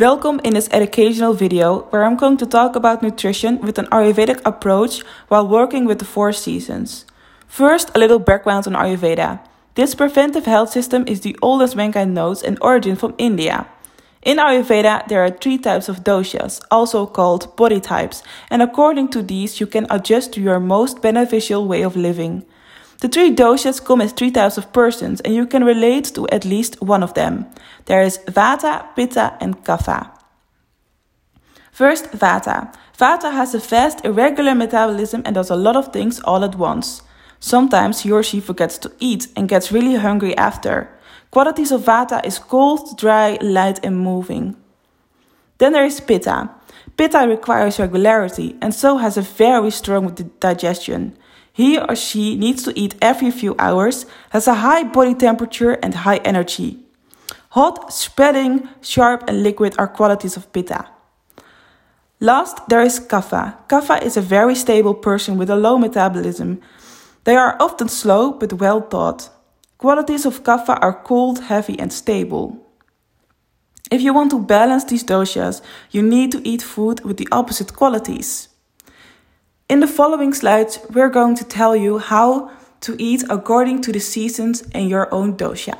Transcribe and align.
Welcome 0.00 0.40
in 0.44 0.54
this 0.54 0.70
educational 0.72 1.34
video 1.34 1.80
where 1.90 2.04
I'm 2.06 2.16
going 2.16 2.38
to 2.38 2.46
talk 2.46 2.74
about 2.74 3.02
nutrition 3.02 3.60
with 3.60 3.78
an 3.78 3.84
Ayurvedic 3.88 4.40
approach 4.46 5.02
while 5.28 5.46
working 5.46 5.84
with 5.84 5.98
the 5.98 6.06
four 6.06 6.32
seasons. 6.32 7.04
First, 7.46 7.90
a 7.94 7.98
little 7.98 8.18
background 8.18 8.66
on 8.66 8.72
Ayurveda. 8.72 9.40
This 9.74 9.94
preventive 9.94 10.46
health 10.46 10.70
system 10.70 11.04
is 11.06 11.20
the 11.20 11.36
oldest 11.42 11.76
mankind 11.76 12.14
knows 12.14 12.42
and 12.42 12.56
origin 12.62 12.96
from 12.96 13.14
India. 13.18 13.66
In 14.22 14.38
Ayurveda, 14.38 15.06
there 15.08 15.22
are 15.22 15.28
three 15.28 15.58
types 15.58 15.90
of 15.90 16.02
doshas, 16.02 16.62
also 16.70 17.04
called 17.04 17.54
body 17.56 17.78
types, 17.78 18.22
and 18.48 18.62
according 18.62 19.08
to 19.08 19.20
these, 19.20 19.60
you 19.60 19.66
can 19.66 19.86
adjust 19.90 20.32
to 20.32 20.40
your 20.40 20.60
most 20.60 21.02
beneficial 21.02 21.68
way 21.68 21.82
of 21.82 21.94
living. 21.94 22.46
The 23.00 23.08
three 23.08 23.34
doshas 23.34 23.82
come 23.82 24.02
as 24.02 24.12
three 24.12 24.30
types 24.30 24.58
of 24.58 24.72
persons, 24.72 25.20
and 25.22 25.34
you 25.34 25.46
can 25.46 25.64
relate 25.64 26.04
to 26.14 26.28
at 26.28 26.44
least 26.44 26.82
one 26.82 27.02
of 27.02 27.14
them. 27.14 27.46
There 27.86 28.02
is 28.02 28.18
Vata, 28.26 28.94
Pitta, 28.94 29.38
and 29.40 29.64
Kapha. 29.64 30.10
First, 31.72 32.10
Vata. 32.12 32.74
Vata 32.98 33.32
has 33.32 33.54
a 33.54 33.60
fast, 33.60 34.04
irregular 34.04 34.54
metabolism 34.54 35.22
and 35.24 35.34
does 35.34 35.48
a 35.48 35.56
lot 35.56 35.76
of 35.76 35.92
things 35.92 36.20
all 36.20 36.44
at 36.44 36.56
once. 36.56 37.00
Sometimes 37.38 38.00
he 38.00 38.12
or 38.12 38.22
she 38.22 38.38
forgets 38.38 38.76
to 38.76 38.92
eat 38.98 39.28
and 39.34 39.48
gets 39.48 39.72
really 39.72 39.94
hungry 39.94 40.36
after. 40.36 40.90
Qualities 41.30 41.72
of 41.72 41.80
Vata 41.80 42.22
is 42.26 42.38
cold, 42.38 42.98
dry, 42.98 43.38
light, 43.40 43.82
and 43.82 43.98
moving. 43.98 44.56
Then 45.56 45.72
there 45.72 45.86
is 45.86 46.00
Pitta. 46.00 46.50
Pitta 46.98 47.26
requires 47.26 47.78
regularity 47.78 48.56
and 48.60 48.74
so 48.74 48.98
has 48.98 49.16
a 49.16 49.22
very 49.22 49.70
strong 49.70 50.14
digestion. 50.38 51.16
He 51.60 51.78
or 51.78 51.94
she 51.94 52.36
needs 52.36 52.62
to 52.62 52.72
eat 52.74 52.94
every 53.02 53.30
few 53.30 53.54
hours, 53.58 54.06
has 54.30 54.48
a 54.48 54.62
high 54.66 54.82
body 54.82 55.14
temperature 55.14 55.72
and 55.82 55.92
high 55.94 56.20
energy. 56.24 56.78
Hot, 57.50 57.92
spreading, 57.92 58.66
sharp, 58.80 59.24
and 59.28 59.42
liquid 59.42 59.74
are 59.76 59.86
qualities 59.86 60.38
of 60.38 60.50
Pitta. 60.54 60.86
Last, 62.18 62.66
there 62.70 62.80
is 62.80 62.98
Kapha. 62.98 63.58
Kapha 63.68 64.02
is 64.02 64.16
a 64.16 64.22
very 64.22 64.54
stable 64.54 64.94
person 64.94 65.36
with 65.36 65.50
a 65.50 65.62
low 65.66 65.76
metabolism. 65.76 66.62
They 67.24 67.36
are 67.36 67.58
often 67.60 67.88
slow 67.88 68.32
but 68.32 68.54
well 68.54 68.80
taught. 68.80 69.28
Qualities 69.76 70.24
of 70.24 70.42
Kapha 70.42 70.78
are 70.80 71.02
cold, 71.02 71.40
heavy, 71.52 71.78
and 71.78 71.92
stable. 71.92 72.56
If 73.90 74.00
you 74.00 74.14
want 74.14 74.30
to 74.30 74.38
balance 74.38 74.84
these 74.84 75.04
doshas, 75.04 75.60
you 75.90 76.00
need 76.00 76.32
to 76.32 76.40
eat 76.42 76.62
food 76.62 77.04
with 77.04 77.18
the 77.18 77.28
opposite 77.30 77.74
qualities. 77.74 78.49
In 79.70 79.78
the 79.78 79.86
following 79.86 80.34
slides, 80.34 80.80
we're 80.90 81.08
going 81.08 81.36
to 81.36 81.44
tell 81.44 81.76
you 81.76 81.98
how 81.98 82.50
to 82.80 83.00
eat 83.00 83.22
according 83.30 83.82
to 83.82 83.92
the 83.92 84.00
seasons 84.00 84.64
and 84.74 84.90
your 84.90 85.06
own 85.14 85.36
dosha. 85.36 85.78